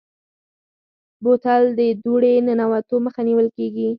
بوتل 1.23 1.63
ته 1.69 1.73
د 1.77 1.79
دوړې 2.03 2.33
ننوتو 2.47 2.95
مخه 3.05 3.21
نیول 3.27 3.47
کېږي. 3.57 3.89